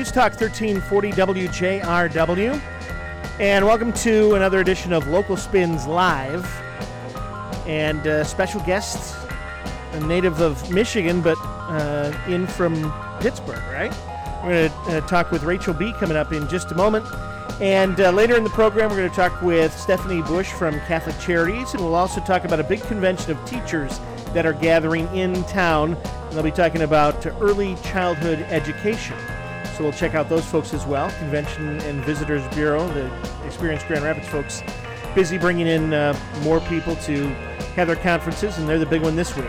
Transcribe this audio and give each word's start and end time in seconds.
News 0.00 0.10
Talk 0.10 0.32
1340 0.40 1.12
WJRW. 1.12 2.58
And 3.38 3.66
welcome 3.66 3.92
to 3.92 4.34
another 4.34 4.60
edition 4.60 4.94
of 4.94 5.06
Local 5.08 5.36
Spins 5.36 5.86
Live. 5.86 6.46
And 7.66 8.06
uh, 8.06 8.24
special 8.24 8.62
guest, 8.62 9.14
a 9.92 10.00
native 10.00 10.40
of 10.40 10.70
Michigan, 10.70 11.20
but 11.20 11.36
uh, 11.42 12.18
in 12.28 12.46
from 12.46 12.90
Pittsburgh, 13.20 13.62
right? 13.70 13.94
We're 14.42 14.70
going 14.70 14.86
to 14.86 15.04
uh, 15.04 15.06
talk 15.06 15.30
with 15.30 15.42
Rachel 15.42 15.74
B. 15.74 15.92
coming 15.98 16.16
up 16.16 16.32
in 16.32 16.48
just 16.48 16.72
a 16.72 16.74
moment. 16.74 17.04
And 17.60 18.00
uh, 18.00 18.10
later 18.10 18.38
in 18.38 18.44
the 18.44 18.48
program, 18.48 18.88
we're 18.88 18.96
going 18.96 19.10
to 19.10 19.14
talk 19.14 19.42
with 19.42 19.78
Stephanie 19.78 20.22
Bush 20.22 20.50
from 20.50 20.80
Catholic 20.86 21.18
Charities, 21.20 21.74
and 21.74 21.84
we'll 21.84 21.94
also 21.94 22.22
talk 22.22 22.44
about 22.44 22.58
a 22.58 22.64
big 22.64 22.80
convention 22.84 23.32
of 23.32 23.44
teachers 23.44 24.00
that 24.32 24.46
are 24.46 24.54
gathering 24.54 25.14
in 25.14 25.44
town. 25.44 25.92
And 25.92 26.32
they'll 26.32 26.42
be 26.42 26.50
talking 26.50 26.80
about 26.80 27.26
early 27.42 27.76
childhood 27.82 28.40
education. 28.48 29.18
So 29.80 29.84
we'll 29.84 29.94
check 29.94 30.14
out 30.14 30.28
those 30.28 30.44
folks 30.44 30.74
as 30.74 30.84
well. 30.84 31.08
Convention 31.12 31.80
and 31.80 32.04
Visitors 32.04 32.46
Bureau, 32.54 32.86
the 32.88 33.10
Experience 33.46 33.82
Grand 33.82 34.04
Rapids 34.04 34.28
folks, 34.28 34.62
busy 35.14 35.38
bringing 35.38 35.66
in 35.66 35.94
uh, 35.94 36.14
more 36.42 36.60
people 36.60 36.96
to 36.96 37.28
have 37.76 37.86
their 37.86 37.96
conferences, 37.96 38.58
and 38.58 38.68
they're 38.68 38.78
the 38.78 38.84
big 38.84 39.00
one 39.00 39.16
this 39.16 39.34
week. 39.34 39.48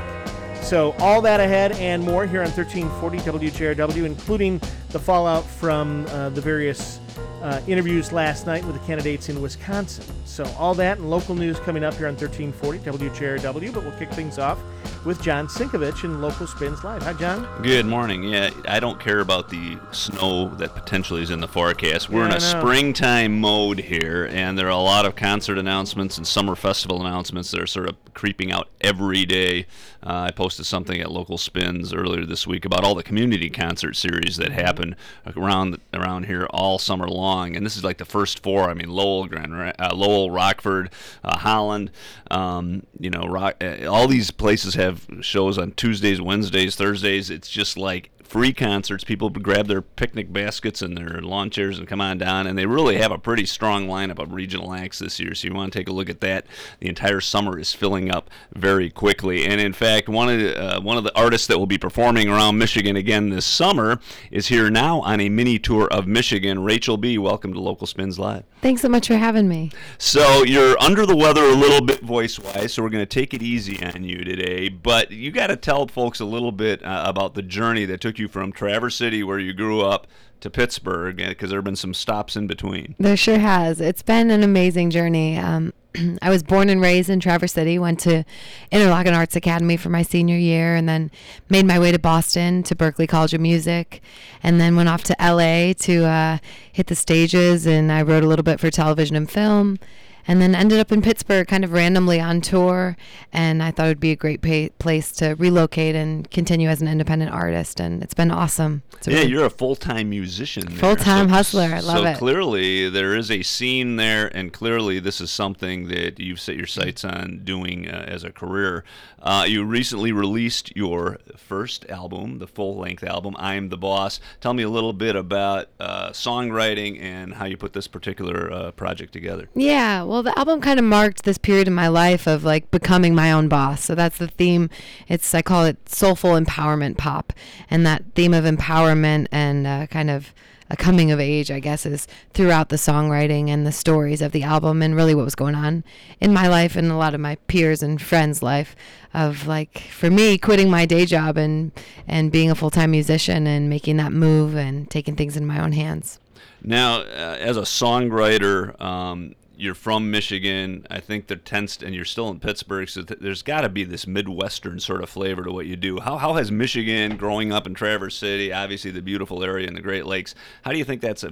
So 0.62 0.94
all 1.00 1.22
that 1.24 1.42
ahead 1.42 1.74
and 1.74 2.02
more 2.02 2.26
here 2.26 2.40
on 2.40 2.50
1340 2.50 3.18
WJRW, 3.50 4.06
including 4.06 4.62
the 4.92 5.00
fallout 5.00 5.44
from 5.44 6.06
uh, 6.08 6.30
the 6.30 6.40
various 6.40 7.02
uh, 7.42 7.60
interviews 7.68 8.14
last 8.14 8.46
night 8.46 8.64
with 8.64 8.80
the 8.80 8.88
candidates 8.88 9.28
in 9.28 9.42
Wisconsin. 9.42 10.06
So 10.24 10.46
all 10.58 10.74
that 10.76 10.98
and 10.98 11.10
local 11.10 11.36
news 11.36 11.60
coming 11.60 11.84
up 11.84 11.96
here 11.96 12.08
on 12.08 12.16
1340 12.16 12.80
WJRW, 13.10 13.74
but 13.74 13.84
we'll 13.84 14.00
kick 14.00 14.14
things 14.14 14.40
off 14.40 14.60
with 15.04 15.22
John 15.22 15.48
Sinkevics 15.48 16.04
in 16.04 16.22
Local 16.22 16.46
Spins 16.46 16.84
Live. 16.84 17.02
Hi, 17.04 17.14
John. 17.14 17.48
Good 17.64 17.86
morning. 17.88 18.24
Yeah, 18.24 18.52
I 18.68 18.80
don't 18.80 19.00
care 19.00 19.20
about 19.20 19.50
the 19.50 19.78
snow 19.92 20.50
that 20.56 20.76
potentially 20.76 21.24
is 21.24 21.32
in 21.32 21.40
the 21.40 21.48
forecast. 21.48 22.10
We're 22.10 22.22
Yeah, 22.28 22.32
in 22.32 22.38
a 22.38 22.40
springtime 22.40 23.40
mode 23.40 23.80
here, 23.80 24.30
and 24.32 24.58
there 24.58 24.68
are 24.68 24.70
a 24.70 24.78
lot 24.78 25.06
of 25.06 25.16
concert 25.16 25.58
announcements 25.58 26.18
and 26.18 26.28
summer 26.28 26.56
festival 26.56 27.02
announcements 27.06 27.50
that 27.52 27.60
are 27.62 27.68
sort 27.68 27.90
of 27.90 27.96
creeping 28.14 28.52
out 28.52 28.68
every 28.82 29.26
day. 29.26 29.66
Uh, 30.04 30.28
I 30.28 30.32
posted 30.32 30.66
something 30.66 31.00
at 31.00 31.12
Local 31.12 31.38
Spins 31.38 31.94
earlier 31.94 32.26
this 32.26 32.46
week 32.46 32.66
about 32.66 32.84
all 32.84 32.96
the 32.96 33.04
community 33.04 33.50
concert 33.50 33.96
series 33.96 34.38
that 34.38 34.52
happen 34.52 34.96
around 35.36 35.80
around 35.94 36.26
here 36.26 36.48
all 36.52 36.78
summer 36.78 37.08
long, 37.08 37.56
and 37.56 37.66
this 37.66 37.76
is 37.76 37.84
like 37.84 37.98
the 37.98 38.06
first 38.06 38.42
four. 38.44 38.70
I 38.70 38.74
mean, 38.76 38.90
Lowell, 38.90 39.28
Grand, 39.28 39.54
uh, 39.80 39.96
Lowell, 39.96 40.30
Rockford, 40.30 40.92
uh, 41.24 41.38
Holland. 41.40 41.92
Um, 42.30 42.84
you 43.00 43.10
know, 43.10 43.24
rock, 43.24 43.62
uh, 43.62 43.86
all 43.88 44.08
these 44.08 44.32
places 44.32 44.76
have 44.76 44.91
shows 45.22 45.58
on 45.58 45.72
Tuesdays, 45.72 46.22
Wednesdays, 46.22 46.76
Thursdays. 46.76 47.30
It's 47.30 47.50
just 47.50 47.78
like 47.78 48.10
free 48.32 48.54
concerts. 48.54 49.04
People 49.04 49.30
grab 49.30 49.68
their 49.68 49.82
picnic 49.82 50.32
baskets 50.32 50.82
and 50.82 50.98
their 50.98 51.20
lawn 51.22 51.50
chairs 51.50 51.78
and 51.78 51.86
come 51.86 52.00
on 52.00 52.18
down. 52.18 52.48
And 52.48 52.58
they 52.58 52.66
really 52.66 52.96
have 52.96 53.12
a 53.12 53.18
pretty 53.18 53.46
strong 53.46 53.88
lineup 53.88 54.20
of 54.20 54.32
regional 54.32 54.74
acts 54.74 55.00
this 55.00 55.20
year. 55.20 55.36
So 55.36 55.50
you 55.50 55.54
want 55.54 55.74
to 55.74 55.78
take 55.78 55.90
a 55.90 55.92
look 55.92 56.10
at 56.10 56.22
that. 56.22 56.48
The 56.80 56.88
entire 56.88 57.20
summer 57.20 57.60
is 57.60 57.74
filling 57.74 58.10
up 58.10 58.30
very 58.56 58.90
quickly. 58.90 59.46
And 59.46 59.60
in 59.60 59.74
fact, 59.74 60.08
one 60.08 60.30
of 60.30 60.40
the, 60.40 60.78
uh, 60.78 60.80
one 60.80 60.98
of 60.98 61.04
the 61.04 61.14
artists 61.14 61.48
that 61.48 61.60
will 61.60 61.66
be 61.66 61.78
performing 61.78 62.30
around 62.30 62.58
Michigan 62.58 62.96
again 62.96 63.32
this 63.32 63.46
summer 63.46 64.00
is 64.32 64.48
here 64.48 64.70
now 64.70 65.02
on 65.02 65.20
a 65.20 65.28
mini 65.28 65.60
tour 65.60 65.90
of 65.92 66.08
Michigan. 66.08 66.64
Rachel 66.64 66.96
B. 66.96 67.18
Welcome 67.18 67.54
to 67.54 67.60
Local 67.60 67.86
Spins 67.86 68.18
Live. 68.18 68.46
Thanks 68.62 68.82
so 68.82 68.88
much 68.88 69.08
for 69.08 69.18
having 69.18 69.50
me. 69.50 69.72
So 69.98 70.44
you're 70.46 70.82
under 70.82 71.06
the 71.06 71.18
weather 71.18 71.44
a 71.44 71.56
little 71.56 71.86
bit 71.86 72.00
voice 72.00 72.40
wise, 72.40 72.74
so 72.74 72.82
we're 72.82 72.90
going 72.90 73.06
to 73.06 73.14
take 73.14 73.34
it 73.34 73.42
easy 73.42 73.84
on 73.84 74.06
you 74.06 74.24
today. 74.24 74.70
But 74.70 75.12
you 75.12 75.32
got 75.32 75.48
to 75.48 75.58
tell 75.58 75.86
folks 75.88 76.22
a 76.22 76.26
little 76.26 76.54
bit 76.54 76.82
uh, 76.86 77.04
about 77.06 77.34
the 77.34 77.42
journey 77.42 77.84
that 77.86 78.00
took 78.00 78.20
you 78.20 78.21
from 78.28 78.52
Traverse 78.52 78.96
City, 78.96 79.24
where 79.24 79.40
you 79.40 79.54
grew 79.54 79.82
up, 79.82 80.08
to 80.42 80.50
Pittsburgh, 80.50 81.18
because 81.18 81.50
there 81.52 81.60
have 81.60 81.66
been 81.66 81.76
some 81.76 81.94
stops 81.94 82.36
in 82.36 82.48
between. 82.48 82.96
There 83.00 83.16
sure 83.16 83.38
has. 83.38 83.80
It's 83.80 84.02
been 84.02 84.32
an 84.32 84.44
amazing 84.44 84.90
journey. 84.90 85.38
Um, 85.38 85.72
I 86.22 86.30
was 86.30 86.44
born 86.44 86.70
and 86.70 86.82
raised 86.82 87.10
in 87.10 87.20
Traverse 87.20 87.54
City, 87.54 87.78
went 87.78 88.00
to 88.02 88.26
Interlochen 88.72 89.16
Arts 89.16 89.36
Academy 89.36 89.78
for 89.78 89.90
my 89.90 90.02
senior 90.02 90.38
year, 90.38 90.76
and 90.76 90.90
then 90.90 91.12
made 91.50 91.66
my 91.66 91.80
way 91.80 91.92
to 91.92 92.00
Boston 92.00 92.64
to 92.64 92.76
Berklee 92.76 93.08
College 93.08 93.34
of 93.34 93.42
Music, 93.42 94.02
and 94.42 94.60
then 94.60 94.76
went 94.76 94.90
off 94.90 95.04
to 95.04 95.16
LA 95.20 95.74
to 95.74 96.06
uh, 96.06 96.38
hit 96.72 96.88
the 96.88 96.96
stages, 96.96 97.66
and 97.66 97.92
I 97.92 98.02
wrote 98.02 98.24
a 98.24 98.28
little 98.28 98.44
bit 98.44 98.60
for 98.60 98.72
television 98.72 99.16
and 99.16 99.30
film. 99.30 99.78
And 100.28 100.42
then 100.42 100.54
ended 100.56 100.80
up 100.80 100.92
in 100.92 101.02
Pittsburgh 101.02 101.48
kind 101.48 101.64
of 101.64 101.72
randomly 101.74 102.20
on 102.20 102.42
tour. 102.42 102.96
And 103.34 103.62
I 103.64 103.72
thought 103.72 103.86
it 103.86 103.90
would 103.90 104.00
be 104.00 104.12
a 104.12 104.16
great 104.16 104.42
pa- 104.42 104.74
place 104.80 105.12
to 105.14 105.36
relocate 105.36 105.96
and 105.96 106.30
continue 106.32 106.70
as 106.70 106.82
an 106.82 106.88
independent 106.88 107.32
artist. 107.32 107.80
And 107.80 108.04
it's 108.04 108.14
been 108.14 108.32
awesome. 108.32 108.84
It's 108.94 109.08
Yeah, 109.08 109.16
really- 109.20 109.30
you're 109.32 109.46
a 109.46 109.50
full 109.50 109.76
time 109.76 110.10
musician. 110.10 110.68
Full-time 110.68 111.30
hustler. 111.30 111.64
I 111.74 111.80
love 111.80 111.98
so 111.98 112.06
it. 112.06 112.14
So 112.14 112.20
clearly, 112.20 112.90
there 112.90 113.16
is 113.16 113.32
a 113.32 113.42
scene 113.42 113.96
there, 113.96 114.28
and 114.36 114.54
clearly, 114.54 115.00
this 115.00 115.20
is 115.22 115.32
something 115.32 115.88
that 115.88 116.20
you've 116.20 116.40
set 116.40 116.56
your 116.56 116.68
sights 116.68 117.04
on 117.04 117.42
doing 117.44 117.88
uh, 117.90 118.06
as 118.08 118.24
a 118.24 118.32
career. 118.32 118.84
Uh, 119.22 119.46
you 119.48 119.64
recently 119.64 120.12
released 120.12 120.76
your 120.76 121.18
first 121.38 121.86
album, 121.90 122.40
the 122.40 122.48
full 122.48 122.78
length 122.78 123.04
album, 123.04 123.36
I'm 123.40 123.70
the 123.70 123.78
Boss. 123.78 124.20
Tell 124.40 124.54
me 124.54 124.64
a 124.64 124.70
little 124.70 124.94
bit 124.94 125.16
about 125.16 125.68
uh, 125.80 126.10
songwriting 126.10 127.00
and 127.02 127.34
how 127.36 127.46
you 127.46 127.58
put 127.58 127.74
this 127.74 127.88
particular 127.88 128.52
uh, 128.52 128.72
project 128.72 129.14
together. 129.14 129.48
Yeah, 129.56 130.04
well, 130.12 130.24
the 130.24 130.38
album 130.38 130.60
kind 130.60 130.78
of 130.78 130.84
marked 130.84 131.24
this 131.24 131.38
period 131.38 131.70
in 131.70 131.74
my 131.74 131.88
life 131.88 132.28
of 132.28 132.44
like 132.44 132.70
becoming 132.70 133.16
my 133.16 133.32
own 133.32 133.48
boss. 133.48 133.82
So 133.86 133.96
that's 133.96 134.18
the 134.18 134.28
theme. 134.28 134.70
It's 135.08 135.34
I 135.34 135.42
call 135.42 135.64
it 135.64 135.88
soulful 135.88 136.32
empowerment 136.32 136.98
pop, 136.98 137.32
and 137.70 137.86
that 137.86 138.04
theme 138.14 138.34
of 138.34 138.44
empowerment 138.44 139.28
and 139.32 139.66
uh, 139.66 139.88
kind 139.88 140.10
of 140.10 140.34
a 140.70 140.76
coming 140.76 141.12
of 141.12 141.22
age, 141.22 141.50
I 141.50 141.62
guess, 141.62 141.86
is 141.86 142.10
throughout 142.34 142.68
the 142.68 142.76
songwriting 142.76 143.48
and 143.48 143.66
the 143.66 143.72
stories 143.72 144.22
of 144.22 144.34
the 144.34 144.44
album, 144.44 144.82
and 144.82 144.98
really 144.98 145.16
what 145.16 145.24
was 145.24 145.34
going 145.36 145.56
on 145.56 145.86
in 146.20 146.34
my 146.34 146.50
life 146.50 146.76
and 146.76 146.92
a 146.92 146.98
lot 146.98 147.14
of 147.14 147.22
my 147.22 147.36
peers 147.48 147.82
and 147.82 148.02
friends' 148.02 148.44
life. 148.44 148.76
Of 149.14 149.48
like 149.48 149.78
for 149.78 150.10
me, 150.10 150.38
quitting 150.38 150.70
my 150.70 150.86
day 150.86 151.06
job 151.06 151.38
and 151.38 151.72
and 152.06 152.34
being 152.34 152.52
a 152.52 152.56
full 152.56 152.70
time 152.70 152.92
musician 152.92 153.48
and 153.48 153.70
making 153.70 153.96
that 153.96 154.12
move 154.12 154.58
and 154.58 154.90
taking 154.90 155.16
things 155.16 155.38
in 155.38 155.46
my 155.46 155.64
own 155.64 155.72
hands. 155.72 156.20
Now, 156.64 157.00
uh, 157.00 157.38
as 157.40 157.58
a 157.58 157.62
songwriter, 157.62 158.80
um, 158.80 159.36
you're 159.62 159.76
from 159.76 160.10
Michigan. 160.10 160.88
I 160.90 161.00
think 161.00 161.28
they're 161.28 161.38
tensed, 161.38 161.84
and 161.84 161.94
you're 161.94 162.04
still 162.04 162.30
in 162.30 162.40
Pittsburgh, 162.40 162.90
so 162.90 163.04
th- 163.04 163.20
there's 163.20 163.44
got 163.44 163.62
to 163.62 163.70
be 163.70 163.84
this 163.84 164.08
Midwestern 164.08 164.80
sort 164.80 165.04
of 165.04 165.10
flavor 165.10 165.44
to 165.44 165.52
what 165.52 165.68
you 165.68 165.76
do. 165.76 166.00
How, 166.00 166.18
how 166.18 166.34
has 166.34 166.52
Michigan, 166.52 167.16
growing 167.16 167.52
up 167.54 167.68
in 167.68 167.76
Traverse 167.76 168.16
City, 168.16 168.52
obviously 168.52 168.90
the 168.90 169.04
beautiful 169.04 169.44
area 169.44 169.68
in 169.68 169.76
the 169.76 169.82
Great 169.82 170.08
Lakes, 170.08 170.34
how 170.64 170.72
do 170.72 170.80
you 170.80 170.84
think 170.84 171.02
that's 171.02 171.24
a, 171.24 171.32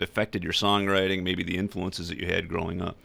affected 0.00 0.42
your 0.42 0.54
songwriting, 0.54 1.22
maybe 1.22 1.42
the 1.42 1.58
influences 1.58 2.08
that 2.08 2.16
you 2.16 2.26
had 2.26 2.48
growing 2.48 2.80
up? 2.80 2.96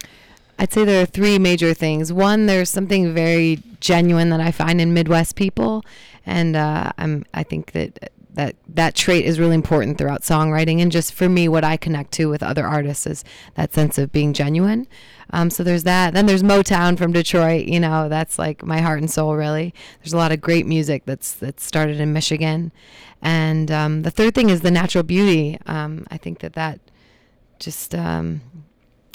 I'd 0.57 0.71
say 0.71 0.85
there 0.85 1.01
are 1.01 1.07
three 1.07 1.37
major 1.37 1.73
things. 1.73 2.13
One, 2.13 2.45
there's 2.45 2.69
something 2.69 3.13
very 3.13 3.61
genuine 3.81 4.29
that 4.29 4.39
I 4.39 4.51
find 4.51 4.79
in 4.79 4.93
Midwest 4.93 5.35
people, 5.35 5.83
and 6.25 6.55
uh, 6.55 6.91
I'm 6.97 7.25
I 7.33 7.43
think 7.43 7.71
that 7.71 8.11
that 8.33 8.55
that 8.67 8.95
trait 8.95 9.25
is 9.25 9.39
really 9.39 9.55
important 9.55 9.97
throughout 9.97 10.21
songwriting, 10.21 10.81
and 10.81 10.91
just 10.91 11.13
for 11.13 11.27
me, 11.27 11.47
what 11.47 11.63
I 11.63 11.77
connect 11.77 12.11
to 12.13 12.29
with 12.29 12.41
other 12.41 12.65
artists 12.65 13.05
is 13.05 13.23
that 13.55 13.73
sense 13.73 13.97
of 13.97 14.11
being 14.11 14.33
genuine. 14.33 14.87
Um, 15.31 15.49
so 15.49 15.63
there's 15.63 15.83
that. 15.83 16.13
Then 16.13 16.25
there's 16.25 16.43
Motown 16.43 16.97
from 16.97 17.11
Detroit. 17.11 17.65
You 17.65 17.79
know, 17.79 18.09
that's 18.09 18.39
like 18.39 18.63
my 18.63 18.79
heart 18.81 18.99
and 18.99 19.11
soul. 19.11 19.35
Really, 19.35 19.73
there's 20.01 20.13
a 20.13 20.17
lot 20.17 20.31
of 20.31 20.41
great 20.41 20.65
music 20.65 21.03
that's 21.05 21.33
that's 21.33 21.63
started 21.63 21.99
in 21.99 22.13
Michigan, 22.13 22.71
and 23.21 23.69
um, 23.71 24.01
the 24.03 24.11
third 24.11 24.33
thing 24.33 24.49
is 24.49 24.61
the 24.61 24.71
natural 24.71 25.03
beauty. 25.03 25.57
Um, 25.65 26.05
I 26.09 26.17
think 26.17 26.39
that 26.39 26.53
that 26.53 26.79
just 27.59 27.93
um, 27.93 28.41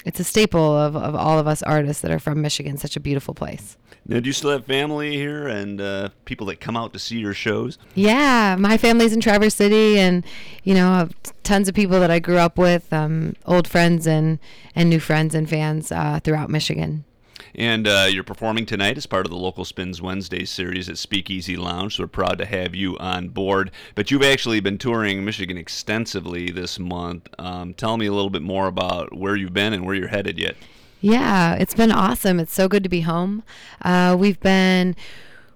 it's 0.05 0.19
a 0.19 0.23
staple 0.23 0.77
of, 0.77 0.95
of 0.95 1.15
all 1.15 1.39
of 1.39 1.47
us 1.47 1.61
artists 1.63 2.01
that 2.01 2.11
are 2.11 2.19
from 2.19 2.41
Michigan. 2.41 2.77
Such 2.77 2.95
a 2.95 2.99
beautiful 2.99 3.33
place. 3.33 3.77
Now, 4.09 4.21
do 4.21 4.27
you 4.27 4.33
still 4.33 4.51
have 4.51 4.65
family 4.65 5.17
here 5.17 5.47
and 5.49 5.81
uh, 5.81 6.09
people 6.23 6.47
that 6.47 6.61
come 6.61 6.77
out 6.77 6.93
to 6.93 6.99
see 6.99 7.17
your 7.17 7.33
shows? 7.33 7.77
Yeah, 7.93 8.55
my 8.57 8.77
family's 8.77 9.11
in 9.11 9.19
Traverse 9.19 9.55
City, 9.55 9.99
and 9.99 10.25
you 10.63 10.73
know, 10.73 10.93
have 10.93 11.13
tons 11.43 11.67
of 11.67 11.75
people 11.75 11.99
that 11.99 12.09
I 12.09 12.19
grew 12.19 12.37
up 12.37 12.57
with, 12.57 12.91
um, 12.93 13.35
old 13.45 13.67
friends 13.67 14.07
and 14.07 14.39
and 14.75 14.89
new 14.89 15.01
friends 15.01 15.35
and 15.35 15.49
fans 15.49 15.91
uh, 15.91 16.21
throughout 16.23 16.49
Michigan. 16.49 17.03
And 17.53 17.87
uh, 17.87 18.07
you're 18.09 18.23
performing 18.23 18.65
tonight 18.65 18.97
as 18.97 19.07
part 19.07 19.25
of 19.25 19.31
the 19.31 19.37
Local 19.37 19.65
Spins 19.65 20.01
Wednesday 20.01 20.45
series 20.45 20.87
at 20.89 20.97
Speakeasy 20.97 21.57
Lounge. 21.57 21.95
So 21.95 22.03
we're 22.03 22.07
proud 22.07 22.37
to 22.37 22.45
have 22.45 22.75
you 22.75 22.97
on 22.99 23.29
board. 23.29 23.71
But 23.95 24.11
you've 24.11 24.23
actually 24.23 24.59
been 24.59 24.77
touring 24.77 25.25
Michigan 25.25 25.57
extensively 25.57 26.51
this 26.51 26.77
month. 26.77 27.27
Um, 27.39 27.73
tell 27.73 27.97
me 27.97 28.05
a 28.05 28.13
little 28.13 28.29
bit 28.29 28.43
more 28.43 28.67
about 28.67 29.17
where 29.17 29.35
you've 29.35 29.53
been 29.53 29.73
and 29.73 29.85
where 29.85 29.95
you're 29.95 30.09
headed 30.09 30.37
yet. 30.37 30.55
Yeah, 31.01 31.53
it's 31.55 31.73
been 31.75 31.91
awesome. 31.91 32.39
It's 32.39 32.53
so 32.53 32.67
good 32.67 32.83
to 32.83 32.89
be 32.89 33.01
home. 33.01 33.43
Uh, 33.81 34.15
we've 34.17 34.39
been. 34.39 34.95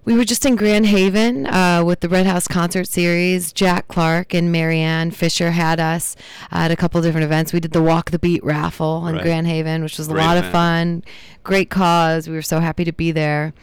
We 0.04 0.16
were 0.16 0.24
just 0.24 0.44
in 0.44 0.56
Grand 0.56 0.86
Haven 0.86 1.46
uh, 1.46 1.84
with 1.84 2.00
the 2.00 2.08
Red 2.08 2.26
House 2.26 2.48
concert 2.48 2.88
series. 2.88 3.52
Jack 3.52 3.86
Clark 3.86 4.34
and 4.34 4.50
Marianne 4.50 5.12
Fisher 5.12 5.52
had 5.52 5.78
us 5.78 6.16
at 6.50 6.72
a 6.72 6.76
couple 6.76 7.00
different 7.02 7.24
events. 7.24 7.52
We 7.52 7.60
did 7.60 7.70
the 7.70 7.80
Walk 7.82 8.10
the 8.10 8.18
Beat 8.18 8.42
raffle 8.42 9.06
in 9.06 9.14
Right. 9.14 9.22
Grand 9.22 9.46
Haven, 9.46 9.80
which 9.84 9.98
was 9.98 10.08
a 10.08 10.12
Great 10.12 10.24
lot 10.24 10.38
of 10.38 10.50
fun. 10.50 11.04
Great 11.44 11.70
cause. 11.70 12.26
We 12.28 12.34
were 12.34 12.42
so 12.42 12.58
happy 12.58 12.84
to 12.84 12.92
be 12.92 13.12
there. 13.12 13.54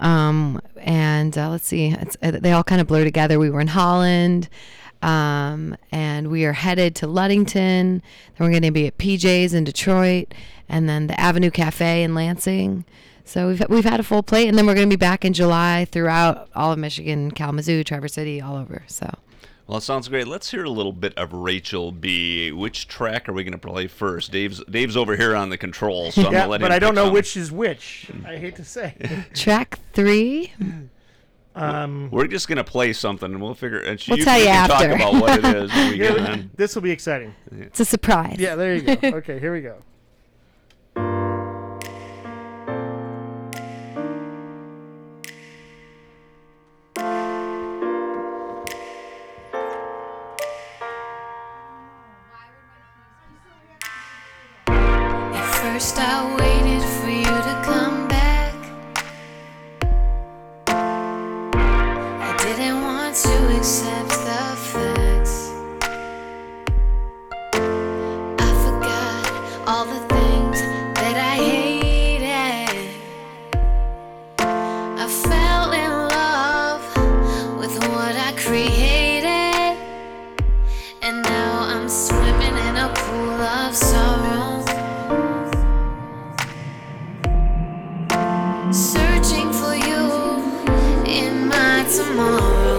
Um, 0.00 0.62
and 0.78 1.36
uh, 1.36 1.50
let's 1.50 1.66
see, 1.66 1.88
it's, 1.88 2.16
uh, 2.22 2.30
they 2.40 2.52
all 2.52 2.64
kind 2.64 2.80
of 2.80 2.86
blur 2.86 3.04
together. 3.04 3.38
We 3.38 3.50
were 3.50 3.60
in 3.60 3.68
Holland. 3.68 4.48
Um, 5.02 5.76
and 5.90 6.30
we 6.30 6.44
are 6.44 6.52
headed 6.52 6.94
to 6.96 7.06
Ludington. 7.06 8.02
Then 8.36 8.46
we're 8.46 8.50
going 8.50 8.62
to 8.62 8.70
be 8.70 8.86
at 8.86 8.98
PJ's 8.98 9.52
in 9.52 9.64
Detroit, 9.64 10.32
and 10.68 10.88
then 10.88 11.08
the 11.08 11.18
Avenue 11.20 11.50
Cafe 11.50 12.02
in 12.02 12.14
Lansing. 12.14 12.84
So 13.24 13.48
we've 13.48 13.62
we've 13.68 13.84
had 13.84 14.00
a 14.00 14.02
full 14.04 14.22
plate, 14.22 14.48
and 14.48 14.56
then 14.58 14.66
we're 14.66 14.74
going 14.74 14.88
to 14.88 14.96
be 14.96 14.98
back 15.00 15.24
in 15.24 15.32
July 15.32 15.86
throughout 15.90 16.48
all 16.54 16.72
of 16.72 16.78
Michigan, 16.78 17.30
Kalamazoo, 17.30 17.84
Traverse 17.84 18.14
City, 18.14 18.40
all 18.40 18.56
over. 18.56 18.82
So 18.88 19.08
Well, 19.66 19.78
it 19.78 19.82
sounds 19.82 20.08
great. 20.08 20.26
Let's 20.26 20.50
hear 20.50 20.64
a 20.64 20.70
little 20.70 20.92
bit 20.92 21.14
of 21.16 21.32
Rachel 21.32 21.92
B. 21.92 22.50
Which 22.52 22.88
track 22.88 23.28
are 23.28 23.32
we 23.32 23.44
going 23.44 23.52
to 23.52 23.58
play 23.58 23.86
first? 23.86 24.32
Dave's 24.32 24.62
Dave's 24.70 24.96
over 24.96 25.16
here 25.16 25.34
on 25.36 25.50
the 25.50 25.56
controls, 25.58 26.14
so 26.14 26.22
I'm 26.26 26.32
yeah, 26.32 26.40
gonna 26.40 26.50
let 26.50 26.60
but 26.60 26.72
I 26.72 26.78
don't 26.80 26.94
know 26.96 27.06
some. 27.06 27.14
which 27.14 27.36
is 27.36 27.50
which. 27.52 28.10
I 28.26 28.36
hate 28.36 28.56
to 28.56 28.64
say. 28.64 28.94
track 29.34 29.78
three. 29.92 30.52
Um, 31.54 32.08
We're 32.10 32.26
just 32.28 32.48
going 32.48 32.56
to 32.56 32.64
play 32.64 32.92
something, 32.92 33.30
and 33.30 33.42
we'll 33.42 33.54
figure. 33.54 33.78
And 33.80 34.02
We'll 34.08 34.18
you, 34.18 34.24
tell 34.24 34.38
you 34.38 34.46
can 34.46 34.70
after. 34.70 34.88
talk 34.88 34.96
about 34.96 35.14
what 35.20 35.38
it 35.44 35.56
is 35.56 35.70
when 35.72 35.90
we 35.90 35.98
get 35.98 36.18
on. 36.18 36.50
this 36.56 36.74
will 36.74 36.82
be 36.82 36.90
exciting. 36.90 37.34
It's 37.50 37.80
a 37.80 37.84
surprise. 37.84 38.36
Yeah, 38.38 38.54
there 38.54 38.74
you 38.74 38.96
go. 38.96 39.08
Okay, 39.18 39.38
here 39.38 39.52
we 39.52 39.60
go. 39.60 39.76
Didn't 62.44 62.82
want 62.82 63.14
to 63.14 63.56
accept 63.56 64.01
tomorrow. 91.92 92.71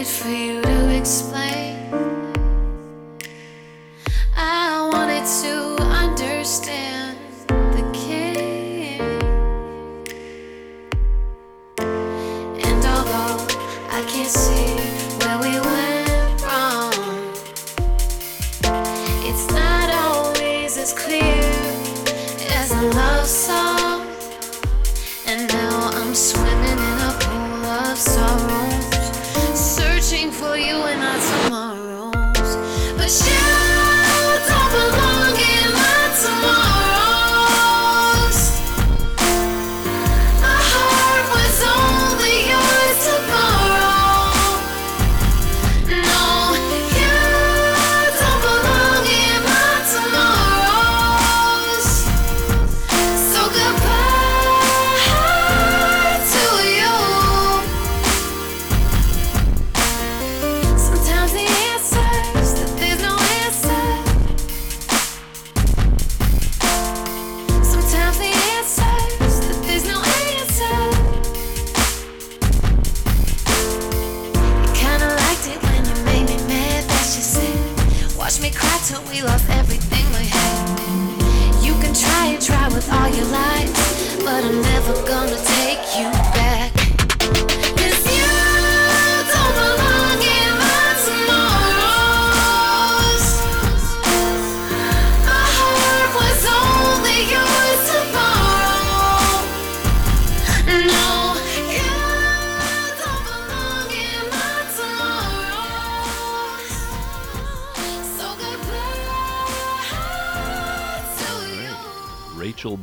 Waited 0.00 0.12
for 0.14 0.28
you 0.28 0.62
to 0.62 0.96
explain. 0.96 1.39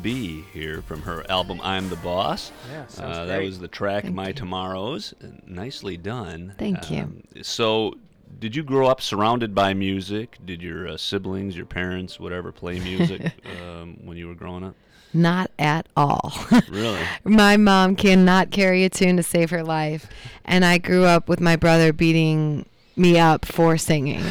B. 0.02 0.44
here 0.52 0.82
from 0.82 1.02
her 1.02 1.24
album 1.30 1.60
"I'm 1.62 1.88
the 1.88 1.96
Boss." 1.96 2.52
Yeah, 2.70 2.86
sounds 2.86 3.18
uh, 3.18 3.24
that 3.26 3.36
great. 3.38 3.46
was 3.46 3.58
the 3.58 3.68
track 3.68 4.04
Thank 4.04 4.14
"My 4.14 4.28
you. 4.28 4.32
Tomorrows." 4.34 5.14
Nicely 5.46 5.96
done. 5.96 6.54
Thank 6.58 6.90
you. 6.90 7.00
Um, 7.02 7.22
So, 7.42 7.94
did 8.40 8.54
you 8.56 8.62
grow 8.62 8.86
up 8.88 9.00
surrounded 9.00 9.54
by 9.54 9.74
music? 9.74 10.38
Did 10.44 10.62
your 10.62 10.88
uh, 10.88 10.96
siblings, 10.96 11.56
your 11.56 11.66
parents, 11.66 12.18
whatever, 12.20 12.52
play 12.52 12.78
music 12.80 13.32
um, 13.62 13.98
when 14.04 14.16
you 14.16 14.28
were 14.28 14.34
growing 14.34 14.64
up? 14.64 14.74
Not 15.14 15.50
at 15.58 15.86
all. 15.96 16.32
Really? 16.68 17.00
my 17.24 17.56
mom 17.56 17.96
cannot 17.96 18.50
carry 18.50 18.84
a 18.84 18.90
tune 18.90 19.16
to 19.16 19.22
save 19.22 19.48
her 19.50 19.62
life, 19.64 20.06
and 20.44 20.64
I 20.64 20.76
grew 20.78 21.04
up 21.04 21.28
with 21.28 21.40
my 21.40 21.56
brother 21.56 21.92
beating 21.94 22.66
me 22.94 23.18
up 23.18 23.44
for 23.46 23.78
singing. 23.78 24.22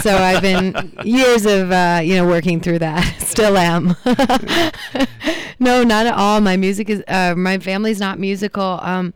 So 0.00 0.16
I've 0.16 0.42
been 0.42 0.92
years 1.04 1.46
of 1.46 1.70
uh, 1.70 2.00
you 2.02 2.16
know 2.16 2.26
working 2.26 2.60
through 2.60 2.80
that. 2.80 3.04
Still 3.20 3.56
am. 3.56 3.96
no, 5.58 5.82
not 5.84 6.06
at 6.06 6.14
all. 6.14 6.40
My 6.40 6.56
music 6.56 6.90
is 6.90 7.02
uh, 7.08 7.34
my 7.36 7.58
family's 7.58 8.00
not 8.00 8.18
musical. 8.18 8.78
Um, 8.82 9.14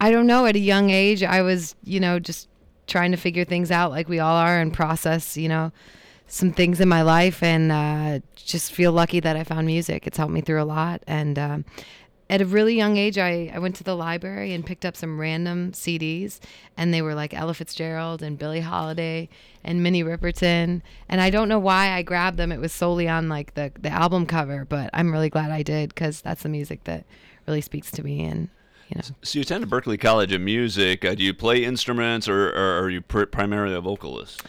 I 0.00 0.10
don't 0.10 0.26
know. 0.26 0.46
At 0.46 0.56
a 0.56 0.60
young 0.60 0.90
age, 0.90 1.22
I 1.22 1.42
was 1.42 1.74
you 1.84 2.00
know 2.00 2.18
just 2.18 2.48
trying 2.86 3.10
to 3.10 3.16
figure 3.16 3.44
things 3.44 3.70
out 3.70 3.90
like 3.90 4.08
we 4.08 4.18
all 4.18 4.36
are 4.36 4.58
and 4.58 4.72
process 4.72 5.36
you 5.36 5.46
know 5.46 5.70
some 6.28 6.52
things 6.52 6.80
in 6.80 6.88
my 6.88 7.02
life 7.02 7.42
and 7.42 7.72
uh, 7.72 8.20
just 8.36 8.72
feel 8.72 8.92
lucky 8.92 9.18
that 9.20 9.36
I 9.36 9.44
found 9.44 9.66
music. 9.66 10.06
It's 10.06 10.18
helped 10.18 10.32
me 10.32 10.42
through 10.42 10.62
a 10.62 10.64
lot. 10.64 11.02
And 11.06 11.38
um, 11.38 11.64
at 12.30 12.42
a 12.42 12.46
really 12.46 12.76
young 12.76 12.96
age, 12.96 13.16
I, 13.16 13.50
I 13.54 13.58
went 13.58 13.76
to 13.76 13.84
the 13.84 13.96
library 13.96 14.52
and 14.52 14.64
picked 14.64 14.84
up 14.84 14.96
some 14.96 15.18
random 15.18 15.72
CDs, 15.72 16.40
and 16.76 16.92
they 16.92 17.00
were 17.00 17.14
like 17.14 17.32
Ella 17.32 17.54
Fitzgerald 17.54 18.22
and 18.22 18.38
Billie 18.38 18.60
Holiday 18.60 19.28
and 19.64 19.82
Minnie 19.82 20.04
Riperton. 20.04 20.82
And 21.08 21.20
I 21.20 21.30
don't 21.30 21.48
know 21.48 21.58
why 21.58 21.92
I 21.92 22.02
grabbed 22.02 22.36
them. 22.36 22.52
It 22.52 22.60
was 22.60 22.72
solely 22.72 23.08
on 23.08 23.28
like 23.28 23.54
the, 23.54 23.72
the 23.78 23.88
album 23.88 24.26
cover, 24.26 24.66
but 24.66 24.90
I'm 24.92 25.10
really 25.10 25.30
glad 25.30 25.50
I 25.50 25.62
did 25.62 25.90
because 25.90 26.20
that's 26.20 26.42
the 26.42 26.50
music 26.50 26.84
that 26.84 27.06
really 27.46 27.62
speaks 27.62 27.90
to 27.92 28.02
me. 28.02 28.24
And 28.24 28.50
you 28.88 28.96
know. 28.96 29.16
So 29.22 29.38
you 29.38 29.42
attended 29.42 29.70
Berklee 29.70 30.00
College 30.00 30.32
of 30.32 30.40
Music. 30.42 31.04
Uh, 31.04 31.14
do 31.14 31.22
you 31.22 31.32
play 31.32 31.64
instruments, 31.64 32.28
or, 32.28 32.50
or 32.50 32.84
are 32.84 32.90
you 32.90 33.00
pr- 33.00 33.24
primarily 33.24 33.74
a 33.74 33.80
vocalist? 33.80 34.42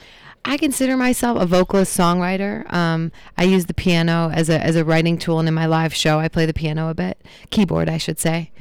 I 0.46 0.58
consider 0.58 0.98
myself 0.98 1.40
a 1.40 1.46
vocalist 1.46 1.98
songwriter. 1.98 2.72
Um, 2.74 3.12
I 3.38 3.44
use 3.44 3.66
the 3.66 3.74
piano 3.74 4.32
as 4.34 4.50
a 4.50 4.64
as 4.64 4.76
a 4.76 4.86
writing 4.86 5.18
tool, 5.18 5.40
and 5.40 5.48
in 5.48 5.54
my 5.54 5.66
live 5.66 5.94
show, 5.94 6.20
I 6.20 6.28
play 6.28 6.46
the 6.46 6.54
piano 6.54 6.90
a 6.90 6.94
bit, 6.94 7.22
keyboard, 7.50 7.90
I 7.90 7.98
should 7.98 8.20
say. 8.20 8.52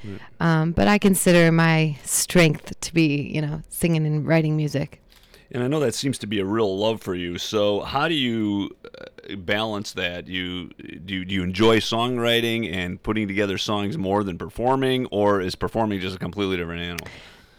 Um, 0.40 0.72
but 0.72 0.88
I 0.88 0.98
consider 0.98 1.52
my 1.52 1.96
strength 2.04 2.78
to 2.80 2.94
be, 2.94 3.30
you 3.34 3.40
know, 3.40 3.62
singing 3.68 4.06
and 4.06 4.26
writing 4.26 4.56
music. 4.56 5.02
And 5.50 5.62
I 5.62 5.68
know 5.68 5.80
that 5.80 5.94
seems 5.94 6.18
to 6.18 6.26
be 6.26 6.40
a 6.40 6.44
real 6.44 6.76
love 6.76 7.00
for 7.00 7.14
you. 7.14 7.38
So 7.38 7.80
how 7.80 8.06
do 8.06 8.14
you 8.14 8.76
uh, 8.84 9.36
balance 9.36 9.92
that? 9.92 10.28
You 10.28 10.68
do 11.04 11.14
you, 11.14 11.24
do 11.24 11.34
you 11.34 11.42
enjoy 11.42 11.78
songwriting 11.78 12.70
and 12.70 13.02
putting 13.02 13.28
together 13.28 13.56
songs 13.56 13.96
more 13.96 14.24
than 14.24 14.36
performing, 14.36 15.06
or 15.06 15.40
is 15.40 15.54
performing 15.54 16.00
just 16.00 16.16
a 16.16 16.18
completely 16.18 16.58
different 16.58 16.82
animal? 16.82 17.08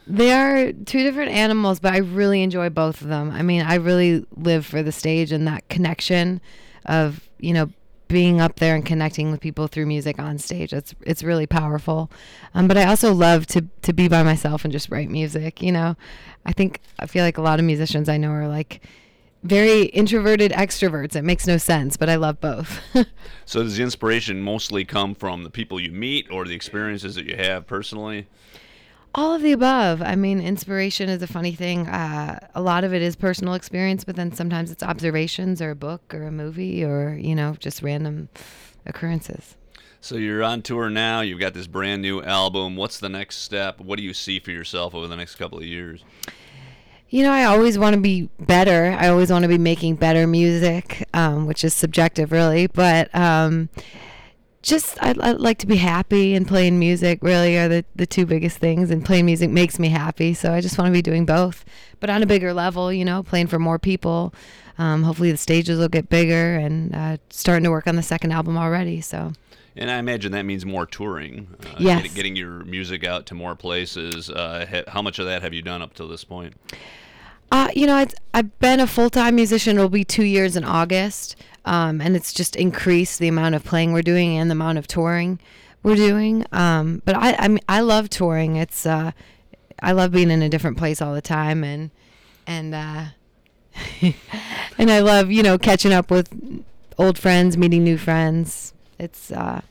They 0.09 0.31
are 0.33 0.73
two 0.73 1.03
different 1.03 1.31
animals, 1.31 1.79
but 1.79 1.93
I 1.93 1.97
really 1.97 2.41
enjoy 2.41 2.69
both 2.69 3.01
of 3.01 3.07
them. 3.07 3.29
I 3.29 3.43
mean, 3.43 3.61
I 3.61 3.75
really 3.75 4.25
live 4.35 4.65
for 4.65 4.81
the 4.81 4.91
stage 4.91 5.31
and 5.31 5.47
that 5.47 5.69
connection 5.69 6.41
of, 6.85 7.29
you 7.39 7.53
know, 7.53 7.69
being 8.07 8.41
up 8.41 8.55
there 8.55 8.73
and 8.73 8.83
connecting 8.83 9.29
with 9.29 9.39
people 9.39 9.67
through 9.67 9.85
music 9.85 10.17
on 10.17 10.39
stage. 10.39 10.73
It's 10.73 10.95
it's 11.01 11.21
really 11.23 11.45
powerful. 11.45 12.09
Um, 12.55 12.67
but 12.67 12.75
I 12.75 12.85
also 12.85 13.13
love 13.13 13.45
to 13.47 13.61
to 13.83 13.93
be 13.93 14.07
by 14.07 14.23
myself 14.23 14.65
and 14.65 14.71
just 14.71 14.89
write 14.89 15.11
music, 15.11 15.61
you 15.61 15.71
know. 15.71 15.95
I 16.43 16.53
think 16.53 16.81
I 16.97 17.05
feel 17.05 17.23
like 17.23 17.37
a 17.37 17.43
lot 17.43 17.59
of 17.59 17.65
musicians 17.65 18.09
I 18.09 18.17
know 18.17 18.31
are 18.31 18.47
like 18.47 18.81
very 19.43 19.83
introverted 19.83 20.51
extroverts. 20.51 21.15
It 21.15 21.23
makes 21.23 21.45
no 21.45 21.57
sense, 21.57 21.97
but 21.97 22.09
I 22.09 22.15
love 22.15 22.41
both. 22.41 22.81
So 23.45 23.63
does 23.63 23.77
the 23.77 23.83
inspiration 23.83 24.41
mostly 24.41 24.85
come 24.85 25.15
from 25.15 25.43
the 25.43 25.49
people 25.49 25.79
you 25.79 25.91
meet 25.91 26.29
or 26.29 26.45
the 26.45 26.53
experiences 26.53 27.15
that 27.15 27.25
you 27.25 27.35
have 27.35 27.65
personally? 27.65 28.27
All 29.15 29.33
of 29.33 29.41
the 29.41 29.51
above. 29.51 30.01
I 30.01 30.15
mean, 30.15 30.39
inspiration 30.39 31.09
is 31.09 31.21
a 31.21 31.27
funny 31.27 31.53
thing. 31.53 31.87
Uh, 31.87 32.39
a 32.53 32.61
lot 32.61 32.83
of 32.83 32.93
it 32.93 33.01
is 33.01 33.15
personal 33.15 33.55
experience, 33.55 34.03
but 34.03 34.15
then 34.15 34.31
sometimes 34.31 34.69
it's 34.71 34.83
observations 34.83 35.61
or 35.61 35.71
a 35.71 35.75
book 35.75 36.13
or 36.13 36.23
a 36.23 36.31
movie 36.31 36.83
or, 36.83 37.17
you 37.19 37.33
know, 37.33 37.55
just 37.59 37.81
random 37.81 38.29
occurrences. 38.85 39.55
So 40.01 40.15
you're 40.15 40.43
on 40.43 40.61
tour 40.61 40.89
now. 40.89 41.21
You've 41.21 41.39
got 41.39 41.53
this 41.53 41.67
brand 41.67 42.01
new 42.01 42.21
album. 42.21 42.75
What's 42.75 42.99
the 42.99 43.09
next 43.09 43.37
step? 43.37 43.81
What 43.81 43.97
do 43.97 44.03
you 44.03 44.13
see 44.13 44.39
for 44.39 44.51
yourself 44.51 44.95
over 44.95 45.07
the 45.07 45.17
next 45.17 45.35
couple 45.35 45.57
of 45.57 45.65
years? 45.65 46.03
You 47.09 47.23
know, 47.23 47.31
I 47.31 47.45
always 47.45 47.79
want 47.79 47.95
to 47.95 47.99
be 47.99 48.29
better. 48.39 48.95
I 48.97 49.07
always 49.09 49.31
want 49.31 49.41
to 49.41 49.49
be 49.49 49.57
making 49.57 49.95
better 49.95 50.27
music, 50.27 51.07
um, 51.15 51.47
which 51.47 51.63
is 51.63 51.73
subjective, 51.73 52.31
really. 52.31 52.67
But 52.67 53.13
um, 53.15 53.69
just, 54.61 54.97
I, 55.01 55.15
I 55.19 55.31
like 55.31 55.57
to 55.59 55.67
be 55.67 55.77
happy 55.77 56.35
and 56.35 56.47
playing 56.47 56.79
music, 56.79 57.19
really, 57.21 57.57
are 57.57 57.67
the, 57.67 57.85
the 57.95 58.05
two 58.05 58.25
biggest 58.25 58.57
things. 58.57 58.91
And 58.91 59.03
playing 59.05 59.25
music 59.25 59.49
makes 59.49 59.79
me 59.79 59.89
happy. 59.89 60.33
So 60.33 60.53
I 60.53 60.61
just 60.61 60.77
want 60.77 60.87
to 60.89 60.93
be 60.93 61.01
doing 61.01 61.25
both, 61.25 61.63
but 61.99 62.09
on 62.09 62.21
a 62.23 62.25
bigger 62.25 62.53
level, 62.53 62.91
you 62.91 63.05
know, 63.05 63.23
playing 63.23 63.47
for 63.47 63.59
more 63.59 63.79
people. 63.79 64.33
Um, 64.77 65.03
hopefully, 65.03 65.31
the 65.31 65.37
stages 65.37 65.77
will 65.77 65.89
get 65.89 66.07
bigger 66.09 66.55
and 66.55 66.95
uh, 66.95 67.17
starting 67.29 67.63
to 67.65 67.69
work 67.71 67.85
on 67.87 67.95
the 67.97 68.03
second 68.03 68.31
album 68.31 68.57
already. 68.57 69.01
So. 69.01 69.33
And 69.75 69.91
I 69.91 69.97
imagine 69.97 70.31
that 70.33 70.43
means 70.43 70.65
more 70.65 70.85
touring. 70.85 71.47
Uh, 71.65 71.75
Yes. 71.79 72.03
get- 72.03 72.13
Getting 72.15 72.35
your 72.35 72.63
music 72.65 73.03
out 73.03 73.25
to 73.27 73.35
more 73.35 73.55
places. 73.55 74.29
Uh, 74.29 74.83
how 74.87 75.01
much 75.01 75.19
of 75.19 75.25
that 75.25 75.41
have 75.41 75.53
you 75.53 75.61
done 75.61 75.81
up 75.81 75.93
to 75.95 76.05
this 76.07 76.23
point? 76.23 76.53
Uh, 77.51 77.69
you 77.75 77.87
know, 77.87 77.95
I've, 77.95 78.13
I've 78.33 78.57
been 78.59 78.79
a 78.79 78.87
full 78.87 79.09
time 79.09 79.35
musician. 79.35 79.77
It'll 79.77 79.89
be 79.89 80.03
two 80.03 80.23
years 80.23 80.55
in 80.55 80.63
August. 80.63 81.35
Um, 81.65 82.01
and 82.01 82.15
it's 82.15 82.33
just 82.33 82.55
increased 82.55 83.19
the 83.19 83.27
amount 83.27 83.55
of 83.55 83.63
playing 83.63 83.93
we're 83.93 84.01
doing 84.01 84.37
and 84.37 84.49
the 84.49 84.53
amount 84.53 84.77
of 84.77 84.87
touring 84.87 85.39
we're 85.83 85.95
doing. 85.95 86.45
Um, 86.51 87.01
but 87.05 87.15
I, 87.15 87.35
I 87.37 87.47
mean, 87.47 87.59
I 87.67 87.81
love 87.81 88.09
touring. 88.09 88.55
It's, 88.55 88.85
uh, 88.85 89.11
I 89.81 89.91
love 89.91 90.11
being 90.11 90.31
in 90.31 90.41
a 90.41 90.49
different 90.49 90.77
place 90.77 91.01
all 91.01 91.13
the 91.13 91.21
time 91.21 91.63
and, 91.63 91.91
and, 92.47 92.73
uh, 92.73 93.05
and 94.77 94.91
I 94.91 94.99
love, 94.99 95.31
you 95.31 95.43
know, 95.43 95.57
catching 95.57 95.93
up 95.93 96.09
with 96.09 96.33
old 96.97 97.17
friends, 97.17 97.57
meeting 97.57 97.83
new 97.83 97.97
friends. 97.97 98.73
It's, 98.97 99.31
uh, 99.31 99.61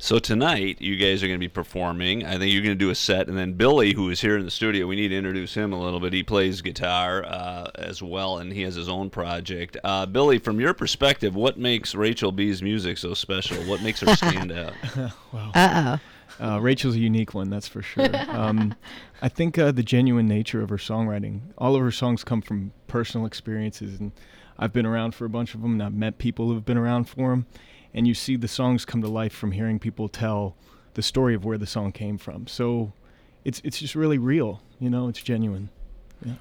So 0.00 0.20
tonight, 0.20 0.80
you 0.80 0.94
guys 0.94 1.24
are 1.24 1.26
going 1.26 1.40
to 1.40 1.44
be 1.44 1.48
performing. 1.48 2.24
I 2.24 2.38
think 2.38 2.52
you're 2.52 2.62
going 2.62 2.78
to 2.78 2.84
do 2.84 2.90
a 2.90 2.94
set, 2.94 3.26
and 3.26 3.36
then 3.36 3.54
Billy, 3.54 3.94
who 3.94 4.10
is 4.10 4.20
here 4.20 4.38
in 4.38 4.44
the 4.44 4.50
studio, 4.50 4.86
we 4.86 4.94
need 4.94 5.08
to 5.08 5.16
introduce 5.16 5.54
him 5.54 5.72
a 5.72 5.80
little 5.80 5.98
bit. 5.98 6.12
He 6.12 6.22
plays 6.22 6.62
guitar 6.62 7.24
uh, 7.26 7.72
as 7.74 8.00
well, 8.00 8.38
and 8.38 8.52
he 8.52 8.62
has 8.62 8.76
his 8.76 8.88
own 8.88 9.10
project. 9.10 9.76
Uh, 9.82 10.06
Billy, 10.06 10.38
from 10.38 10.60
your 10.60 10.72
perspective, 10.72 11.34
what 11.34 11.58
makes 11.58 11.96
Rachel 11.96 12.30
B's 12.30 12.62
music 12.62 12.96
so 12.96 13.12
special? 13.12 13.56
What 13.64 13.82
makes 13.82 13.98
her 14.00 14.14
stand 14.14 14.52
out? 14.52 14.72
uh 14.96 15.10
oh. 15.34 16.00
Uh, 16.40 16.60
Rachel's 16.60 16.94
a 16.94 17.00
unique 17.00 17.34
one, 17.34 17.50
that's 17.50 17.66
for 17.66 17.82
sure. 17.82 18.08
Um, 18.28 18.76
I 19.22 19.28
think 19.28 19.58
uh, 19.58 19.72
the 19.72 19.82
genuine 19.82 20.28
nature 20.28 20.62
of 20.62 20.68
her 20.68 20.76
songwriting. 20.76 21.40
All 21.58 21.74
of 21.74 21.82
her 21.82 21.90
songs 21.90 22.22
come 22.22 22.40
from 22.40 22.72
personal 22.86 23.26
experiences, 23.26 23.98
and 23.98 24.12
I've 24.56 24.72
been 24.72 24.86
around 24.86 25.16
for 25.16 25.24
a 25.24 25.28
bunch 25.28 25.56
of 25.56 25.62
them, 25.62 25.72
and 25.72 25.82
I've 25.82 25.94
met 25.94 26.18
people 26.18 26.46
who've 26.46 26.64
been 26.64 26.78
around 26.78 27.08
for 27.08 27.30
them, 27.30 27.46
and 27.94 28.06
you 28.06 28.14
see 28.14 28.36
the 28.36 28.48
songs 28.48 28.84
come 28.84 29.02
to 29.02 29.08
life 29.08 29.32
from 29.32 29.52
hearing 29.52 29.78
people 29.78 30.08
tell 30.08 30.56
the 30.94 31.02
story 31.02 31.34
of 31.34 31.44
where 31.44 31.58
the 31.58 31.66
song 31.66 31.92
came 31.92 32.18
from. 32.18 32.46
So 32.46 32.92
it's 33.44 33.60
it's 33.64 33.78
just 33.78 33.94
really 33.94 34.18
real, 34.18 34.60
you 34.78 34.90
know. 34.90 35.08
It's 35.08 35.22
genuine. 35.22 35.70
Yeah. 36.24 36.34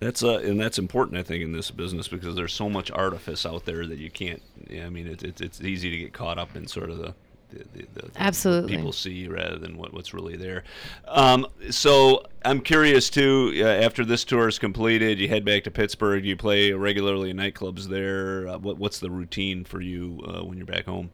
That's 0.00 0.22
uh, 0.22 0.38
and 0.38 0.60
that's 0.60 0.78
important, 0.78 1.18
I 1.18 1.22
think, 1.22 1.42
in 1.42 1.52
this 1.52 1.70
business 1.70 2.08
because 2.08 2.34
there's 2.36 2.52
so 2.52 2.68
much 2.68 2.90
artifice 2.90 3.44
out 3.44 3.64
there 3.64 3.86
that 3.86 3.98
you 3.98 4.10
can't. 4.10 4.42
I 4.70 4.88
mean, 4.88 5.06
it's 5.06 5.22
it's 5.22 5.40
it's 5.40 5.60
easy 5.60 5.90
to 5.90 5.96
get 5.96 6.12
caught 6.12 6.38
up 6.38 6.56
in 6.56 6.66
sort 6.66 6.90
of 6.90 6.98
the. 6.98 7.14
The, 7.52 7.64
the, 7.78 8.00
the, 8.00 8.10
Absolutely. 8.16 8.76
people 8.76 8.92
see 8.92 9.28
rather 9.28 9.58
than 9.58 9.76
what, 9.76 9.92
what's 9.92 10.14
really 10.14 10.36
there. 10.36 10.64
Um, 11.06 11.46
so 11.70 12.24
I'm 12.44 12.60
curious 12.60 13.10
too. 13.10 13.52
Uh, 13.56 13.64
after 13.64 14.04
this 14.04 14.24
tour 14.24 14.48
is 14.48 14.58
completed, 14.58 15.18
you 15.18 15.28
head 15.28 15.44
back 15.44 15.64
to 15.64 15.70
Pittsburgh. 15.70 16.24
You 16.24 16.36
play 16.36 16.72
regularly 16.72 17.30
in 17.30 17.36
nightclubs 17.36 17.88
there. 17.88 18.48
Uh, 18.48 18.58
what, 18.58 18.78
what's 18.78 18.98
the 18.98 19.10
routine 19.10 19.64
for 19.64 19.80
you 19.80 20.22
uh, 20.26 20.44
when 20.44 20.56
you're 20.56 20.66
back 20.66 20.86
home? 20.86 21.10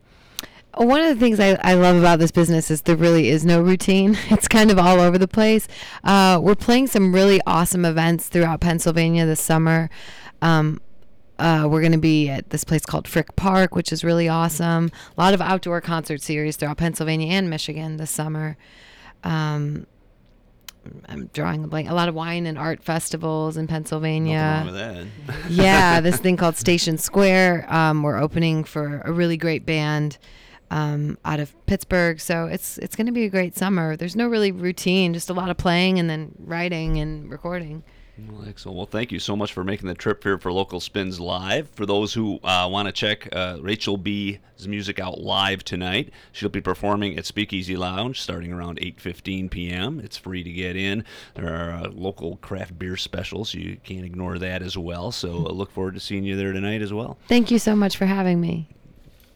One 0.75 1.01
of 1.01 1.09
the 1.09 1.17
things 1.17 1.41
I, 1.41 1.59
I 1.63 1.75
love 1.75 1.97
about 1.97 2.21
this 2.21 2.31
business 2.31 2.71
is 2.71 2.83
there 2.83 2.97
really 2.97 3.31
is 3.31 3.45
no 3.45 3.61
routine. 3.61 4.17
It's 4.31 4.47
kind 4.47 4.71
of 4.71 4.79
all 4.79 5.01
over 5.01 5.19
the 5.19 5.27
place. 5.27 5.67
Uh, 6.05 6.39
we're 6.41 6.55
playing 6.55 6.87
some 6.87 7.13
really 7.13 7.41
awesome 7.47 7.85
events 7.85 8.29
throughout 8.29 8.61
Pennsylvania 8.61 9.27
this 9.27 9.41
summer. 9.41 9.91
Um, 10.41 10.81
uh, 11.39 11.67
we're 11.71 11.81
going 11.81 11.93
to 11.93 11.99
be 11.99 12.29
at 12.29 12.51
this 12.51 12.65
place 12.65 12.85
called 12.85 13.07
Frick 13.07 13.37
Park, 13.37 13.75
which 13.75 13.93
is 13.93 14.03
really 14.03 14.29
awesome. 14.29 14.91
A 15.17 15.21
lot 15.21 15.35
of 15.35 15.41
outdoor 15.41 15.81
concert 15.81 16.21
series 16.21 16.57
throughout 16.57 16.79
Pennsylvania 16.79 17.29
and 17.29 17.49
Michigan 17.49 17.97
this 17.97 18.11
summer. 18.11 18.57
Um, 19.25 19.87
I'm 21.07 21.27
drawing 21.33 21.65
a 21.65 21.69
blank. 21.69 21.89
A 21.89 21.95
lot 21.95 22.09
of 22.09 22.15
wine 22.15 22.47
and 22.47 22.59
art 22.59 22.83
festivals 22.83 23.57
in 23.57 23.67
Pennsylvania 23.67 24.65
Nothing 24.67 24.75
wrong 24.75 25.07
with 25.27 25.27
that. 25.27 25.51
yeah, 25.51 26.01
this 26.01 26.19
thing 26.19 26.37
called 26.37 26.57
Station 26.57 26.99
Square. 26.99 27.67
Um, 27.73 28.03
we're 28.03 28.19
opening 28.19 28.65
for 28.65 29.03
a 29.05 29.13
really 29.13 29.37
great 29.37 29.67
band 29.67 30.19
um, 30.71 31.19
out 31.25 31.41
of 31.41 31.55
Pittsburgh, 31.67 32.21
so 32.21 32.47
it's 32.47 32.79
it's 32.79 32.97
going 32.97 33.07
to 33.07 33.13
be 33.13 33.25
a 33.25 33.31
great 33.31 33.57
summer. 33.57 33.97
There's 33.97 34.17
no 34.17 34.29
really 34.29 34.53
routine, 34.53 35.15
just 35.15 35.31
a 35.31 35.35
lot 35.35 35.51
of 35.51 35.57
playing 35.57 35.99
and 35.99 36.09
then 36.09 36.35
writing 36.39 36.99
and 36.99 37.31
recording. 37.31 37.83
Well, 38.27 38.49
excellent. 38.49 38.77
Well, 38.77 38.87
thank 38.87 39.13
you 39.13 39.21
so 39.21 39.37
much 39.37 39.53
for 39.53 39.63
making 39.63 39.87
the 39.87 39.95
trip 39.95 40.25
here 40.25 40.39
for 40.39 40.53
Local 40.53 40.81
Spins 40.81 41.21
Live. 41.21 41.69
For 41.71 41.87
those 41.87 42.15
who 42.15 42.41
uh, 42.43 42.69
want 42.71 42.87
to 42.87 42.93
check 42.93 43.29
uh, 43.33 43.59
Rachel 43.61 43.97
B's 43.97 44.39
music 44.67 44.99
out 44.99 45.21
live 45.21 45.63
tonight, 45.63 46.11
she'll 46.33 46.49
be 46.49 46.61
performing 46.61 47.17
at 47.17 47.27
Speakeasy 47.27 47.77
Lounge 47.77 48.21
starting 48.21 48.53
around 48.53 48.81
8:15 48.81 49.51
p.m. 49.51 50.01
It's 50.01 50.17
free 50.17 50.43
to 50.43 50.51
get 50.51 50.75
in. 50.75 51.05
There 51.35 51.55
are 51.55 51.71
uh, 51.71 51.91
local 51.91 52.39
craft 52.39 52.77
beer 52.77 52.97
specials. 52.97 53.55
You 53.55 53.77
can't 53.85 54.05
ignore 54.05 54.39
that 54.39 54.63
as 54.63 54.77
well. 54.77 55.13
So 55.13 55.47
uh, 55.47 55.51
look 55.51 55.71
forward 55.71 55.95
to 55.95 56.01
seeing 56.01 56.25
you 56.25 56.37
there 56.37 56.53
tonight 56.53 56.83
as 56.83 56.93
well. 56.93 57.19
Thank 57.29 57.53
you 57.53 57.59
so 57.61 57.77
much 57.77 57.97
for 57.97 58.07
having 58.07 58.41
me. 58.41 58.69